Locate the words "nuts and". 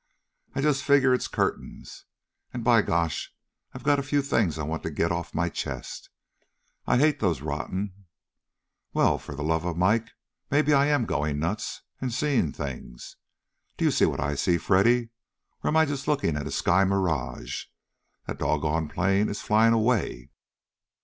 11.37-12.11